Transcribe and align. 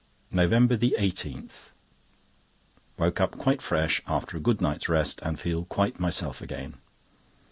NOVEMBER 0.31 0.77
18.—Woke 0.77 3.21
up 3.21 3.33
quite 3.37 3.61
fresh 3.61 4.01
after 4.07 4.35
a 4.37 4.41
good 4.41 4.59
night's 4.59 4.89
rest, 4.89 5.19
and 5.21 5.39
feel 5.39 5.65
quite 5.65 5.99
myself 5.99 6.41
again. 6.41 6.77